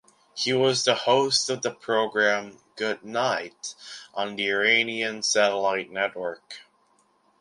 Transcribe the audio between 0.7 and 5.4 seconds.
the host of the program ""Good Night"" on the Iranian